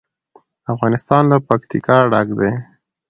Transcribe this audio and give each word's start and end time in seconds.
افغانستان 0.73 1.23
له 1.31 1.37
پکتیکا 1.47 1.97
ډک 2.11 2.27
دی. 2.39 2.51